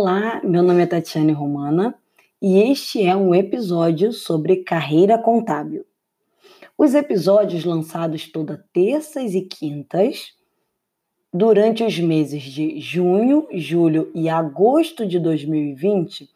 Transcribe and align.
Olá, 0.00 0.40
meu 0.44 0.62
nome 0.62 0.84
é 0.84 0.86
Tatiane 0.86 1.32
Romana 1.32 1.92
e 2.40 2.56
este 2.70 3.02
é 3.02 3.16
um 3.16 3.34
episódio 3.34 4.12
sobre 4.12 4.58
carreira 4.58 5.18
contábil. 5.18 5.84
Os 6.78 6.94
episódios 6.94 7.64
lançados 7.64 8.30
toda 8.30 8.64
terças 8.72 9.34
e 9.34 9.42
quintas 9.42 10.34
durante 11.34 11.82
os 11.82 11.98
meses 11.98 12.44
de 12.44 12.78
junho, 12.78 13.48
julho 13.52 14.08
e 14.14 14.28
agosto 14.28 15.04
de 15.04 15.18
2020, 15.18 16.30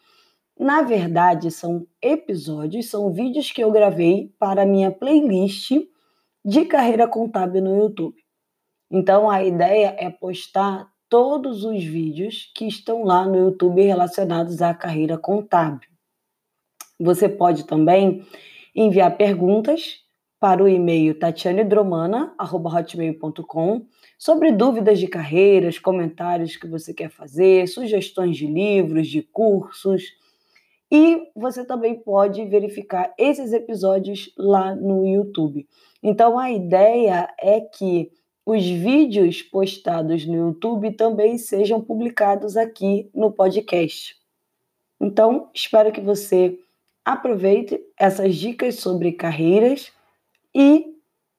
na 0.58 0.82
verdade 0.82 1.48
são 1.52 1.86
episódios, 2.02 2.90
são 2.90 3.12
vídeos 3.12 3.52
que 3.52 3.62
eu 3.62 3.70
gravei 3.70 4.34
para 4.40 4.66
minha 4.66 4.90
playlist 4.90 5.70
de 6.44 6.64
carreira 6.64 7.06
contábil 7.06 7.62
no 7.62 7.78
YouTube. 7.78 8.16
Então 8.90 9.30
a 9.30 9.44
ideia 9.44 9.94
é 10.00 10.10
postar 10.10 10.91
todos 11.12 11.62
os 11.62 11.84
vídeos 11.84 12.50
que 12.54 12.66
estão 12.66 13.04
lá 13.04 13.26
no 13.26 13.36
YouTube 13.36 13.82
relacionados 13.82 14.62
à 14.62 14.72
carreira 14.72 15.18
contábil. 15.18 15.90
Você 16.98 17.28
pode 17.28 17.66
também 17.66 18.24
enviar 18.74 19.14
perguntas 19.18 20.00
para 20.40 20.64
o 20.64 20.68
e-mail 20.68 21.18
tatianedromana.hotmail.com 21.18 23.86
sobre 24.18 24.52
dúvidas 24.52 24.98
de 24.98 25.06
carreiras, 25.06 25.78
comentários 25.78 26.56
que 26.56 26.66
você 26.66 26.94
quer 26.94 27.10
fazer, 27.10 27.68
sugestões 27.68 28.38
de 28.38 28.46
livros, 28.46 29.06
de 29.06 29.20
cursos. 29.20 30.04
E 30.90 31.28
você 31.36 31.62
também 31.62 31.94
pode 31.94 32.42
verificar 32.46 33.12
esses 33.18 33.52
episódios 33.52 34.32
lá 34.38 34.74
no 34.74 35.06
YouTube. 35.06 35.68
Então 36.02 36.38
a 36.38 36.50
ideia 36.50 37.28
é 37.38 37.60
que 37.60 38.10
os 38.44 38.64
vídeos 38.64 39.40
postados 39.40 40.26
no 40.26 40.34
YouTube 40.34 40.92
também 40.92 41.38
sejam 41.38 41.80
publicados 41.80 42.56
aqui 42.56 43.08
no 43.14 43.30
podcast. 43.30 44.16
Então, 45.00 45.50
espero 45.54 45.92
que 45.92 46.00
você 46.00 46.58
aproveite 47.04 47.80
essas 47.98 48.36
dicas 48.36 48.76
sobre 48.76 49.12
carreiras 49.12 49.92
e 50.54 50.92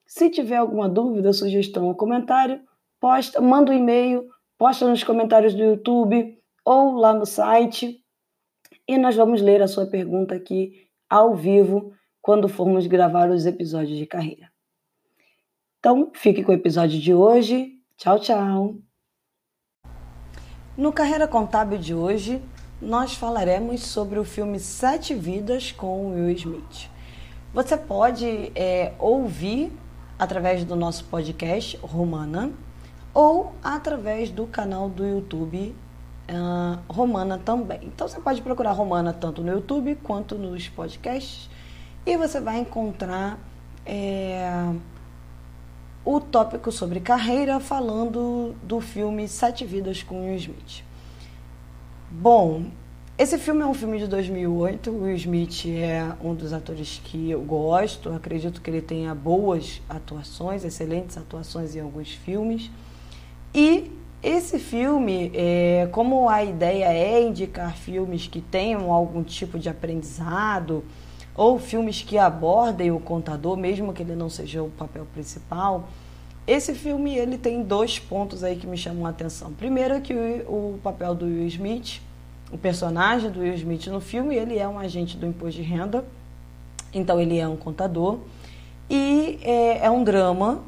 se 0.05 0.29
tiver 0.29 0.57
alguma 0.57 0.87
dúvida, 0.87 1.33
sugestão 1.33 1.87
ou 1.87 1.95
comentário, 1.95 2.61
posta, 2.99 3.41
manda 3.41 3.71
um 3.71 3.75
e-mail, 3.75 4.29
posta 4.57 4.87
nos 4.87 5.03
comentários 5.03 5.53
do 5.53 5.63
YouTube 5.63 6.37
ou 6.63 6.95
lá 6.95 7.13
no 7.13 7.25
site 7.25 8.01
e 8.87 8.97
nós 8.97 9.15
vamos 9.15 9.41
ler 9.41 9.61
a 9.61 9.67
sua 9.67 9.85
pergunta 9.85 10.35
aqui 10.35 10.87
ao 11.09 11.35
vivo 11.35 11.93
quando 12.21 12.47
formos 12.47 12.87
gravar 12.87 13.29
os 13.29 13.45
episódios 13.45 13.97
de 13.97 14.05
carreira. 14.05 14.52
Então, 15.83 16.09
fique 16.13 16.45
com 16.45 16.53
o 16.53 16.55
episódio 16.55 16.97
de 16.97 17.13
hoje. 17.13 17.73
Tchau, 17.97 18.17
tchau. 18.17 18.75
No 20.77 20.93
Carreira 20.93 21.27
Contábil 21.27 21.77
de 21.77 21.93
hoje, 21.93 22.41
nós 22.81 23.15
falaremos 23.15 23.81
sobre 23.81 24.17
o 24.17 24.23
filme 24.23 24.61
Sete 24.61 25.13
Vidas 25.13 25.73
com 25.73 26.11
Will 26.11 26.29
Smith. 26.29 26.89
Você 27.53 27.75
pode 27.75 28.49
é, 28.55 28.93
ouvir 28.97 29.73
através 30.17 30.63
do 30.63 30.73
nosso 30.73 31.03
podcast 31.03 31.75
Romana 31.81 32.49
ou 33.13 33.51
através 33.61 34.31
do 34.31 34.47
canal 34.47 34.87
do 34.87 35.05
YouTube 35.05 35.75
uh, 36.29 36.79
Romana 36.87 37.37
também. 37.37 37.81
Então 37.83 38.07
você 38.07 38.21
pode 38.21 38.41
procurar 38.41 38.71
Romana 38.71 39.11
tanto 39.11 39.41
no 39.43 39.51
YouTube 39.51 39.95
quanto 40.01 40.35
nos 40.35 40.69
podcasts 40.69 41.49
e 42.05 42.15
você 42.15 42.39
vai 42.39 42.59
encontrar 42.59 43.37
é, 43.85 44.73
o 46.05 46.19
tópico 46.19 46.71
sobre 46.71 46.99
carreira 46.99 47.59
falando 47.59 48.55
do 48.63 48.81
filme 48.81 49.27
Sete 49.27 49.65
Vidas 49.65 50.03
com 50.03 50.25
Will 50.25 50.35
Smith. 50.35 50.83
Bom, 52.11 52.65
esse 53.17 53.37
filme 53.37 53.61
é 53.61 53.65
um 53.65 53.73
filme 53.73 53.99
de 53.99 54.07
2008. 54.07 54.91
O 54.91 55.03
Will 55.03 55.15
Smith 55.15 55.65
é 55.67 56.11
um 56.21 56.33
dos 56.33 56.51
atores 56.51 56.99
que 57.03 57.31
eu 57.31 57.41
gosto. 57.41 58.09
Acredito 58.09 58.61
que 58.61 58.69
ele 58.69 58.81
tenha 58.81 59.15
boas 59.15 59.81
atuações, 59.87 60.65
excelentes 60.65 61.17
atuações 61.17 61.75
em 61.75 61.79
alguns 61.79 62.11
filmes. 62.11 62.69
E 63.53 63.91
esse 64.21 64.57
filme, 64.57 65.31
é, 65.33 65.87
como 65.91 66.27
a 66.27 66.43
ideia 66.43 66.91
é 66.91 67.21
indicar 67.21 67.75
filmes 67.75 68.27
que 68.27 68.41
tenham 68.41 68.91
algum 68.91 69.23
tipo 69.23 69.59
de 69.59 69.69
aprendizado, 69.69 70.83
ou 71.35 71.57
filmes 71.57 72.01
que 72.01 72.17
abordem 72.17 72.91
o 72.91 72.99
contador, 72.99 73.57
mesmo 73.57 73.93
que 73.93 74.03
ele 74.03 74.15
não 74.15 74.29
seja 74.29 74.61
o 74.61 74.69
papel 74.69 75.05
principal, 75.13 75.87
esse 76.45 76.73
filme 76.73 77.15
ele 77.15 77.37
tem 77.37 77.63
dois 77.63 77.97
pontos 77.97 78.43
aí 78.43 78.55
que 78.55 78.67
me 78.67 78.77
chamam 78.77 79.05
a 79.05 79.09
atenção. 79.09 79.53
Primeiro 79.53 79.93
é 79.93 80.01
que 80.01 80.13
o, 80.13 80.75
o 80.75 80.79
papel 80.83 81.15
do 81.15 81.25
Will 81.25 81.47
Smith, 81.47 82.01
o 82.51 82.57
personagem 82.57 83.31
do 83.31 83.39
Will 83.39 83.55
Smith 83.55 83.87
no 83.87 84.01
filme, 84.01 84.35
ele 84.35 84.59
é 84.59 84.67
um 84.67 84.77
agente 84.77 85.17
do 85.17 85.25
imposto 85.25 85.61
de 85.61 85.67
renda, 85.67 86.03
então 86.93 87.19
ele 87.19 87.39
é 87.39 87.47
um 87.47 87.55
contador 87.55 88.19
e 88.89 89.39
é, 89.41 89.85
é 89.85 89.89
um 89.89 90.03
drama 90.03 90.61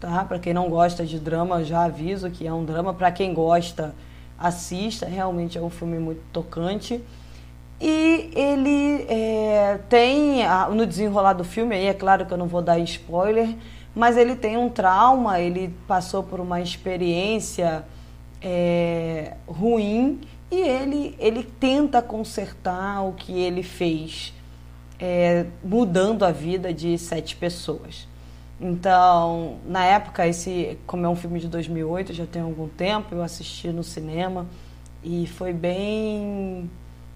tá? 0.00 0.24
Para 0.24 0.38
quem 0.38 0.54
não 0.54 0.68
gosta 0.68 1.04
de 1.04 1.20
drama, 1.20 1.62
já 1.62 1.84
aviso 1.84 2.30
que 2.30 2.46
é 2.46 2.52
um 2.52 2.64
drama. 2.64 2.94
Para 2.94 3.12
quem 3.12 3.34
gosta, 3.34 3.94
assista. 4.38 5.06
Realmente 5.06 5.58
é 5.58 5.60
um 5.60 5.70
filme 5.70 5.98
muito 5.98 6.22
tocante. 6.32 7.00
E 7.80 8.30
ele 8.34 9.06
é, 9.08 9.78
tem, 9.88 10.42
no 10.74 10.86
desenrolar 10.86 11.32
do 11.32 11.44
filme, 11.44 11.74
aí 11.74 11.86
é 11.86 11.94
claro 11.94 12.26
que 12.26 12.32
eu 12.32 12.36
não 12.36 12.46
vou 12.46 12.60
dar 12.60 12.78
spoiler, 12.80 13.56
mas 13.94 14.18
ele 14.18 14.36
tem 14.36 14.58
um 14.58 14.68
trauma, 14.68 15.40
ele 15.40 15.74
passou 15.88 16.22
por 16.22 16.40
uma 16.40 16.60
experiência 16.60 17.84
é, 18.42 19.34
ruim 19.46 20.20
e 20.50 20.56
ele, 20.56 21.16
ele 21.18 21.42
tenta 21.42 22.02
consertar 22.02 23.02
o 23.02 23.12
que 23.12 23.32
ele 23.32 23.62
fez, 23.62 24.34
é, 24.98 25.46
mudando 25.64 26.24
a 26.24 26.30
vida 26.30 26.74
de 26.74 26.98
sete 26.98 27.34
pessoas. 27.34 28.06
Então, 28.60 29.56
na 29.66 29.86
época, 29.86 30.26
esse, 30.26 30.76
como 30.86 31.06
é 31.06 31.08
um 31.08 31.16
filme 31.16 31.40
de 31.40 31.48
2008, 31.48 32.12
já 32.12 32.26
tem 32.26 32.42
algum 32.42 32.68
tempo, 32.68 33.14
eu 33.14 33.22
assisti 33.22 33.68
no 33.68 33.82
cinema 33.82 34.46
e 35.02 35.26
foi 35.26 35.54
bem 35.54 36.68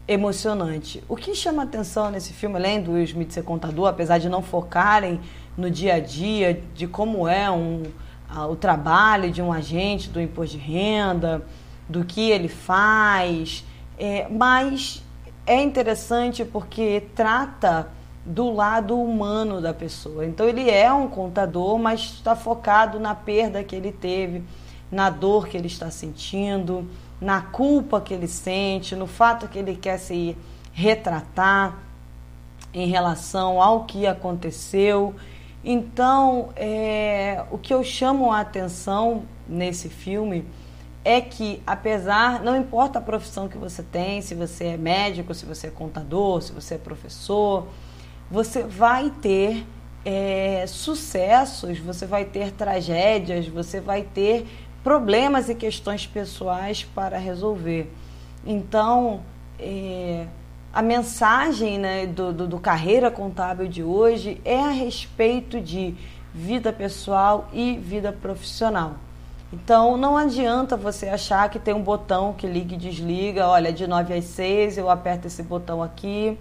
emocionante. 0.07 1.03
O 1.09 1.17
que 1.17 1.35
chama 1.35 1.63
atenção 1.63 2.11
nesse 2.11 2.33
filme, 2.33 2.57
além 2.57 2.83
do 2.83 2.93
Will 2.93 3.05
Smith 3.05 3.33
ser 3.33 3.43
contador, 3.43 3.89
apesar 3.89 4.19
de 4.19 4.29
não 4.29 4.43
focarem 4.43 5.21
no 5.57 5.71
dia 5.71 5.95
a 5.95 6.01
dia 6.01 6.61
de 6.75 6.87
como 6.87 7.27
é 7.27 7.51
um, 7.51 7.85
a, 8.29 8.47
o 8.47 8.57
trabalho 8.57 9.31
de 9.31 9.41
um 9.41 9.53
agente 9.53 10.11
do 10.11 10.21
imposto 10.21 10.59
de 10.59 10.63
renda, 10.63 11.43
do 11.89 12.05
que 12.05 12.31
ele 12.31 12.49
faz, 12.49 13.65
é, 13.99 14.27
mas 14.29 15.03
é 15.47 15.63
interessante 15.63 16.45
porque 16.45 17.03
trata 17.15 17.89
do 18.25 18.51
lado 18.51 18.99
humano 18.99 19.61
da 19.61 19.75
pessoa. 19.75 20.25
Então 20.25 20.49
ele 20.49 20.71
é 20.71 20.93
um 20.93 21.09
contador, 21.09 21.79
mas 21.79 22.01
está 22.01 22.35
focado 22.35 22.99
na 22.99 23.15
perda 23.15 23.63
que 23.63 23.77
ele 23.77 23.93
teve, 23.93 24.43
na 24.91 25.11
dor 25.11 25.47
que 25.47 25.57
ele 25.57 25.67
está 25.67 25.91
sentindo, 25.91 26.89
na 27.21 27.41
culpa 27.41 28.01
que 28.01 28.13
ele 28.13 28.29
sente, 28.29 28.95
no 28.95 29.07
fato 29.07 29.49
que 29.49 29.59
ele 29.59 29.77
quer 29.77 29.99
se 29.99 30.37
retratar 30.73 31.79
em 32.73 32.89
relação 32.89 33.63
ao 33.63 33.85
que 33.85 34.07
aconteceu. 34.07 35.15
Então, 35.65 36.51
é, 36.57 37.45
o 37.51 37.57
que 37.57 37.73
eu 37.73 37.83
chamo 37.83 38.33
a 38.33 38.41
atenção 38.41 39.23
nesse 39.49 39.89
filme 39.89 40.45
é 41.05 41.21
que, 41.21 41.63
apesar, 41.67 42.43
não 42.43 42.57
importa 42.57 42.99
a 42.99 43.03
profissão 43.03 43.49
que 43.49 43.59
você 43.59 43.83
tem, 43.83 44.21
se 44.21 44.35
você 44.35 44.65
é 44.69 44.77
médico, 44.77 45.35
se 45.35 45.45
você 45.45 45.69
é 45.69 45.71
contador, 45.71 46.41
se 46.43 46.53
você 46.53 46.75
é 46.75 46.79
professor, 46.79 47.69
você 48.31 48.63
vai 48.63 49.11
ter 49.11 49.67
é, 50.05 50.65
sucessos, 50.67 51.79
você 51.79 52.07
vai 52.07 52.25
ter 52.25 52.53
tragédias, 52.53 53.47
você 53.47 53.81
vai 53.81 54.03
ter 54.03 54.47
problemas 54.85 55.49
e 55.49 55.55
questões 55.55 56.07
pessoais 56.07 56.85
para 56.85 57.17
resolver. 57.17 57.91
Então, 58.47 59.23
é, 59.59 60.27
a 60.71 60.83
mensagem 60.83 61.79
né, 61.79 62.07
do, 62.07 62.33
do, 62.33 62.47
do 62.47 62.59
Carreira 62.59 63.11
Contábil 63.11 63.67
de 63.67 63.83
hoje 63.83 64.39
é 64.45 64.61
a 64.61 64.71
respeito 64.71 65.59
de 65.59 65.95
vida 66.35 66.71
pessoal 66.73 67.49
e 67.53 67.77
vida 67.79 68.13
profissional. 68.13 68.97
Então, 69.51 69.97
não 69.97 70.17
adianta 70.17 70.77
você 70.77 71.09
achar 71.09 71.49
que 71.49 71.59
tem 71.59 71.73
um 71.73 71.83
botão 71.83 72.35
que 72.35 72.47
liga 72.47 72.75
e 72.75 72.77
desliga. 72.77 73.47
Olha, 73.47 73.73
de 73.73 73.87
9 73.87 74.13
às 74.13 74.25
6 74.25 74.77
eu 74.77 74.91
aperto 74.91 75.29
esse 75.29 75.43
botão 75.43 75.83
aqui 75.83 76.37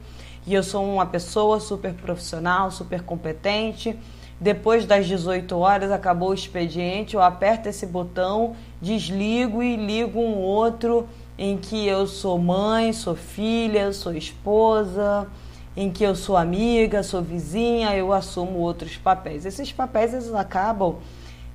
e 0.45 0.53
eu 0.53 0.63
sou 0.63 0.83
uma 0.83 1.05
pessoa 1.05 1.59
super 1.59 1.93
profissional, 1.93 2.71
super 2.71 3.03
competente. 3.03 3.97
Depois 4.43 4.85
das 4.85 5.07
18 5.07 5.57
horas 5.57 5.89
acabou 5.89 6.31
o 6.31 6.33
expediente, 6.33 7.15
eu 7.15 7.21
aperto 7.21 7.69
esse 7.69 7.85
botão, 7.85 8.57
desligo 8.81 9.63
e 9.63 9.77
ligo 9.77 10.19
um 10.19 10.35
outro 10.35 11.07
em 11.37 11.55
que 11.55 11.87
eu 11.87 12.05
sou 12.05 12.37
mãe, 12.37 12.91
sou 12.91 13.15
filha, 13.15 13.93
sou 13.93 14.13
esposa, 14.13 15.29
em 15.77 15.89
que 15.89 16.03
eu 16.03 16.13
sou 16.13 16.35
amiga, 16.35 17.03
sou 17.03 17.21
vizinha, 17.21 17.95
eu 17.95 18.11
assumo 18.11 18.59
outros 18.59 18.97
papéis. 18.97 19.45
Esses 19.45 19.71
papéis 19.71 20.13
eles 20.13 20.33
acabam 20.33 20.95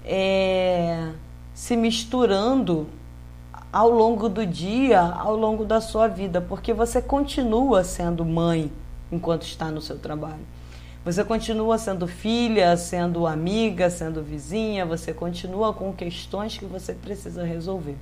é, 0.03 1.11
se 1.53 1.77
misturando 1.77 2.87
ao 3.71 3.91
longo 3.91 4.31
do 4.31 4.47
dia, 4.47 5.03
ao 5.03 5.37
longo 5.37 5.63
da 5.63 5.83
sua 5.83 6.09
vida, 6.09 6.41
porque 6.41 6.73
você 6.73 7.03
continua 7.03 7.85
sendo 7.85 8.25
mãe 8.25 8.73
enquanto 9.13 9.43
está 9.43 9.71
no 9.71 9.83
seu 9.83 9.99
trabalho. 9.99 10.57
Você 11.05 11.25
continua 11.25 11.79
sendo 11.79 12.07
filha, 12.07 12.77
sendo 12.77 13.27
amiga, 13.27 13.89
sendo 13.89 14.23
vizinha, 14.23 14.85
você 14.85 15.13
continua 15.13 15.73
com 15.73 15.93
questões 15.93 16.59
que 16.59 16.65
você 16.65 16.93
precisa 16.93 17.45
resolver. 17.45 17.97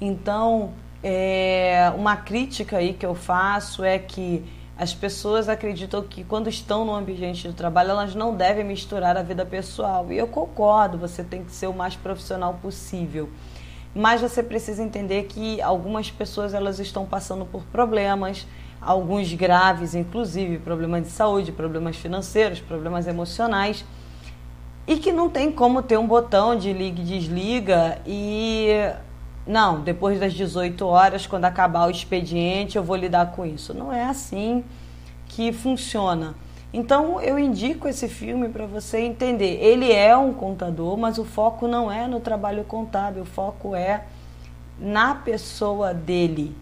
Então, 0.00 0.72
é, 1.02 1.92
uma 1.96 2.16
crítica 2.16 2.76
aí 2.76 2.92
que 2.92 3.04
eu 3.04 3.14
faço 3.14 3.82
é 3.82 3.98
que 3.98 4.44
as 4.78 4.94
pessoas 4.94 5.48
acreditam 5.48 6.00
que 6.02 6.22
quando 6.22 6.48
estão 6.48 6.84
no 6.84 6.94
ambiente 6.94 7.48
de 7.48 7.52
trabalho, 7.52 7.90
elas 7.90 8.14
não 8.14 8.36
devem 8.36 8.64
misturar 8.64 9.16
a 9.16 9.22
vida 9.22 9.44
pessoal. 9.44 10.06
E 10.12 10.16
eu 10.16 10.28
concordo, 10.28 10.96
você 10.96 11.24
tem 11.24 11.42
que 11.42 11.50
ser 11.50 11.66
o 11.66 11.72
mais 11.72 11.96
profissional 11.96 12.54
possível. 12.62 13.28
Mas 13.92 14.20
você 14.20 14.40
precisa 14.40 14.80
entender 14.80 15.24
que 15.24 15.60
algumas 15.60 16.12
pessoas 16.12 16.54
elas 16.54 16.78
estão 16.78 17.04
passando 17.04 17.44
por 17.44 17.64
problemas, 17.64 18.46
alguns 18.80 19.32
graves, 19.32 19.94
inclusive 19.94 20.58
problemas 20.58 21.02
de 21.02 21.08
saúde, 21.10 21.52
problemas 21.52 21.96
financeiros, 21.96 22.60
problemas 22.60 23.06
emocionais, 23.06 23.84
e 24.86 24.96
que 24.96 25.12
não 25.12 25.28
tem 25.28 25.52
como 25.52 25.82
ter 25.82 25.98
um 25.98 26.06
botão 26.06 26.56
de 26.56 26.72
liga 26.72 27.00
e 27.00 27.04
desliga 27.04 27.98
e 28.06 28.68
não, 29.46 29.80
depois 29.80 30.20
das 30.20 30.34
18 30.34 30.86
horas, 30.86 31.26
quando 31.26 31.46
acabar 31.46 31.86
o 31.86 31.90
expediente, 31.90 32.76
eu 32.76 32.82
vou 32.82 32.96
lidar 32.96 33.32
com 33.32 33.46
isso. 33.46 33.72
Não 33.72 33.90
é 33.90 34.04
assim 34.04 34.62
que 35.26 35.52
funciona. 35.52 36.34
Então 36.70 37.18
eu 37.20 37.38
indico 37.38 37.88
esse 37.88 38.08
filme 38.08 38.50
para 38.50 38.66
você 38.66 39.00
entender. 39.00 39.58
Ele 39.62 39.90
é 39.90 40.14
um 40.14 40.34
contador, 40.34 40.98
mas 40.98 41.16
o 41.16 41.24
foco 41.24 41.66
não 41.66 41.90
é 41.90 42.06
no 42.06 42.20
trabalho 42.20 42.62
contábil, 42.64 43.22
o 43.22 43.26
foco 43.26 43.74
é 43.74 44.04
na 44.78 45.14
pessoa 45.14 45.94
dele. 45.94 46.54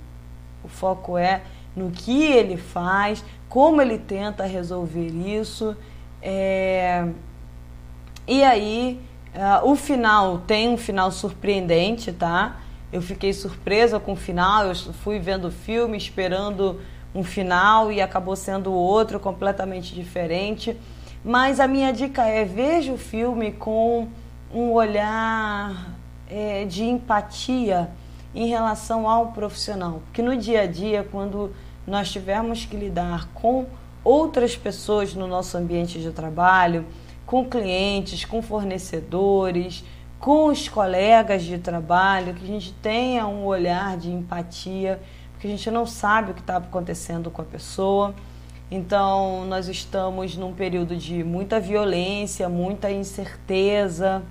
O 0.63 0.69
foco 0.69 1.19
é 1.19 1.43
no 1.77 1.91
que 1.91 2.25
ele 2.25 2.57
faz, 2.57 3.23
como 3.49 3.83
ele 3.83 3.99
tenta 3.99 4.45
resolver 4.45 5.09
isso. 5.09 5.77
É... 6.23 7.07
E 8.27 8.43
aí, 8.43 9.01
uh, 9.35 9.71
o 9.71 9.77
final 9.77 10.39
tem 10.39 10.69
um 10.69 10.77
final 10.77 11.13
surpreendente, 11.13 12.11
tá? 12.11 12.57
Eu 12.93 13.03
fiquei 13.03 13.33
surpresa 13.33 14.01
com 14.01 14.13
o 14.13 14.17
final, 14.17 14.67
eu 14.67 14.75
fui 14.75 15.19
vendo 15.19 15.49
o 15.49 15.51
filme 15.51 15.97
esperando 15.97 16.81
um 17.15 17.23
final 17.23 17.93
e 17.93 18.01
acabou 18.01 18.35
sendo 18.35 18.73
outro 18.73 19.21
completamente 19.21 19.95
diferente. 19.95 20.77
Mas 21.25 21.61
a 21.61 21.69
minha 21.69 21.93
dica 21.93 22.25
é 22.27 22.45
veja 22.45 22.93
o 22.93 22.99
filme 22.99 23.53
com 23.53 24.09
um 24.53 24.73
olhar 24.73 25.91
é, 26.29 26.65
de 26.65 26.85
empatia 26.85 27.91
em 28.35 28.47
relação 28.47 29.09
ao 29.09 29.29
profissional. 29.29 30.03
Porque 30.07 30.23
no 30.23 30.37
dia 30.37 30.63
a 30.63 30.67
dia, 30.67 31.07
quando 31.11 31.53
nós 31.87 32.11
tivermos 32.11 32.65
que 32.65 32.77
lidar 32.77 33.29
com 33.35 33.67
outras 34.03 34.57
pessoas 34.57 35.15
no 35.15 35.27
nosso 35.27 35.57
ambiente 35.57 36.01
de 36.01 36.11
trabalho, 36.11 36.85
com 37.25 37.45
clientes, 37.45 38.25
com 38.25 38.41
fornecedores, 38.41 39.85
com 40.19 40.47
os 40.47 40.69
colegas 40.69 41.43
de 41.43 41.59
trabalho, 41.59 42.35
que 42.35 42.45
a 42.45 42.47
gente 42.47 42.73
tenha 42.75 43.27
um 43.27 43.45
olhar 43.45 43.97
de 43.97 44.11
empatia, 44.11 45.01
porque 45.33 45.47
a 45.47 45.51
gente 45.51 45.71
não 45.71 45.87
sabe 45.87 46.31
o 46.31 46.35
que 46.35 46.41
está 46.41 46.57
acontecendo 46.57 47.31
com 47.31 47.43
a 47.43 47.45
pessoa. 47.45 48.15
Então, 48.71 49.45
nós 49.47 49.69
estamos 49.69 50.37
num 50.37 50.53
período 50.53 50.97
de 50.97 51.23
muita 51.23 51.61
violência, 51.61 52.49
muita 52.49 52.91
incerteza. 52.91 54.23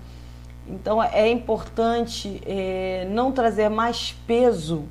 Então, 0.67 1.01
é 1.01 1.29
importante 1.29 2.41
é, 2.45 3.07
não 3.11 3.31
trazer 3.31 3.69
mais 3.69 4.13
peso 4.25 4.85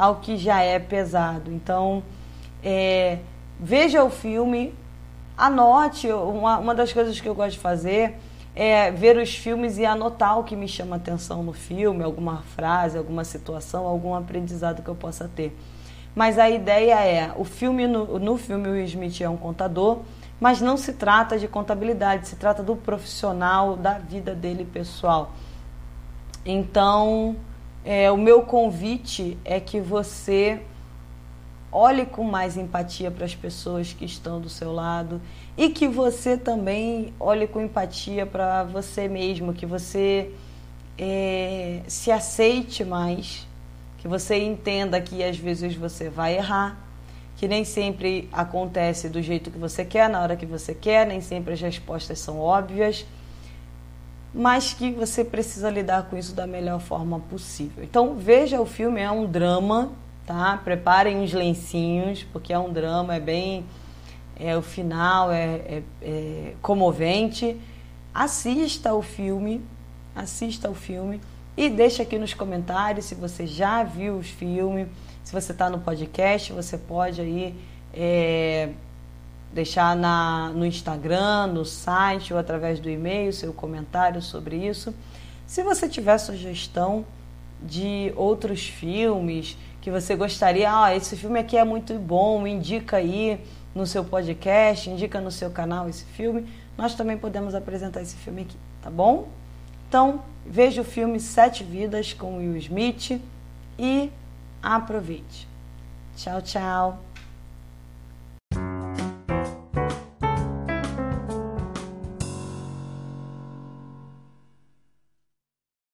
ao 0.00 0.16
que 0.16 0.38
já 0.38 0.62
é 0.62 0.78
pesado. 0.78 1.52
Então, 1.52 2.02
é, 2.64 3.18
veja 3.60 4.02
o 4.02 4.08
filme, 4.08 4.74
anote. 5.36 6.10
Uma, 6.10 6.56
uma 6.56 6.74
das 6.74 6.90
coisas 6.90 7.20
que 7.20 7.28
eu 7.28 7.34
gosto 7.34 7.52
de 7.52 7.58
fazer 7.58 8.18
é 8.56 8.90
ver 8.90 9.18
os 9.18 9.36
filmes 9.36 9.76
e 9.76 9.84
anotar 9.84 10.38
o 10.38 10.44
que 10.44 10.56
me 10.56 10.66
chama 10.66 10.96
atenção 10.96 11.42
no 11.42 11.52
filme, 11.52 12.02
alguma 12.02 12.38
frase, 12.56 12.96
alguma 12.96 13.24
situação, 13.24 13.86
algum 13.86 14.14
aprendizado 14.14 14.82
que 14.82 14.88
eu 14.88 14.94
possa 14.94 15.28
ter. 15.28 15.54
Mas 16.14 16.38
a 16.38 16.48
ideia 16.48 16.94
é, 17.04 17.32
o 17.36 17.44
filme 17.44 17.86
no, 17.86 18.18
no 18.18 18.38
filme 18.38 18.68
o 18.68 18.76
Smith 18.78 19.20
é 19.20 19.28
um 19.28 19.36
contador, 19.36 19.98
mas 20.40 20.62
não 20.62 20.78
se 20.78 20.94
trata 20.94 21.38
de 21.38 21.46
contabilidade, 21.46 22.26
se 22.26 22.36
trata 22.36 22.62
do 22.62 22.74
profissional, 22.74 23.76
da 23.76 23.98
vida 23.98 24.34
dele 24.34 24.64
pessoal. 24.64 25.32
Então, 26.44 27.36
é, 27.84 28.10
o 28.10 28.16
meu 28.16 28.42
convite 28.42 29.38
é 29.44 29.58
que 29.58 29.80
você 29.80 30.60
olhe 31.72 32.04
com 32.04 32.24
mais 32.24 32.56
empatia 32.56 33.10
para 33.10 33.24
as 33.24 33.34
pessoas 33.34 33.92
que 33.92 34.04
estão 34.04 34.40
do 34.40 34.48
seu 34.48 34.72
lado 34.72 35.20
e 35.56 35.70
que 35.70 35.86
você 35.86 36.36
também 36.36 37.14
olhe 37.18 37.46
com 37.46 37.60
empatia 37.60 38.26
para 38.26 38.64
você 38.64 39.08
mesmo, 39.08 39.54
que 39.54 39.64
você 39.64 40.32
é, 40.98 41.82
se 41.86 42.10
aceite 42.10 42.84
mais, 42.84 43.46
que 43.98 44.08
você 44.08 44.36
entenda 44.42 45.00
que 45.00 45.22
às 45.22 45.36
vezes 45.36 45.74
você 45.74 46.10
vai 46.10 46.36
errar, 46.36 46.78
que 47.36 47.46
nem 47.48 47.64
sempre 47.64 48.28
acontece 48.32 49.08
do 49.08 49.22
jeito 49.22 49.50
que 49.50 49.58
você 49.58 49.84
quer, 49.84 50.10
na 50.10 50.20
hora 50.20 50.36
que 50.36 50.44
você 50.44 50.74
quer, 50.74 51.06
nem 51.06 51.20
sempre 51.20 51.54
as 51.54 51.60
respostas 51.60 52.18
são 52.18 52.38
óbvias 52.38 53.06
mas 54.32 54.72
que 54.72 54.92
você 54.92 55.24
precisa 55.24 55.68
lidar 55.70 56.04
com 56.04 56.16
isso 56.16 56.34
da 56.34 56.46
melhor 56.46 56.80
forma 56.80 57.20
possível. 57.20 57.82
Então 57.82 58.14
veja 58.16 58.60
o 58.60 58.66
filme, 58.66 59.00
é 59.00 59.10
um 59.10 59.26
drama, 59.26 59.90
tá? 60.24 60.60
Preparem 60.62 61.18
uns 61.18 61.32
lencinhos, 61.32 62.22
porque 62.32 62.52
é 62.52 62.58
um 62.58 62.72
drama, 62.72 63.16
é 63.16 63.20
bem. 63.20 63.64
É, 64.38 64.56
o 64.56 64.62
final 64.62 65.30
é, 65.30 65.44
é, 65.44 65.82
é 66.00 66.54
comovente. 66.62 67.56
Assista 68.14 68.94
o 68.94 69.02
filme, 69.02 69.60
assista 70.14 70.70
o 70.70 70.74
filme 70.74 71.20
e 71.56 71.68
deixa 71.68 72.02
aqui 72.02 72.18
nos 72.18 72.32
comentários 72.32 73.04
se 73.04 73.14
você 73.14 73.46
já 73.46 73.82
viu 73.82 74.16
os 74.16 74.28
filmes. 74.28 74.88
Se 75.22 75.32
você 75.32 75.52
está 75.52 75.68
no 75.68 75.78
podcast, 75.80 76.52
você 76.52 76.78
pode 76.78 77.20
aí 77.20 77.54
é, 77.92 78.70
deixar 79.52 79.96
na, 79.96 80.50
no 80.50 80.64
Instagram, 80.64 81.48
no 81.48 81.64
site 81.64 82.32
ou 82.32 82.38
através 82.38 82.78
do 82.78 82.88
e-mail 82.88 83.32
seu 83.32 83.52
comentário 83.52 84.22
sobre 84.22 84.56
isso. 84.56 84.94
Se 85.46 85.62
você 85.62 85.88
tiver 85.88 86.16
sugestão 86.18 87.04
de 87.62 88.12
outros 88.16 88.68
filmes 88.68 89.56
que 89.80 89.90
você 89.90 90.14
gostaria, 90.14 90.70
ah, 90.72 90.94
esse 90.94 91.16
filme 91.16 91.40
aqui 91.40 91.56
é 91.56 91.64
muito 91.64 91.94
bom, 91.94 92.46
indica 92.46 92.98
aí 92.98 93.40
no 93.74 93.86
seu 93.86 94.04
podcast, 94.04 94.88
indica 94.88 95.20
no 95.20 95.30
seu 95.30 95.50
canal 95.50 95.88
esse 95.88 96.04
filme, 96.04 96.46
nós 96.76 96.94
também 96.94 97.16
podemos 97.16 97.54
apresentar 97.54 98.02
esse 98.02 98.16
filme 98.16 98.42
aqui, 98.42 98.56
tá 98.82 98.90
bom? 98.90 99.28
Então, 99.88 100.22
veja 100.46 100.82
o 100.82 100.84
filme 100.84 101.18
Sete 101.18 101.64
Vidas 101.64 102.12
com 102.12 102.38
Will 102.38 102.56
Smith 102.56 103.20
e 103.78 104.10
aproveite. 104.62 105.48
Tchau, 106.16 106.40
tchau. 106.42 107.09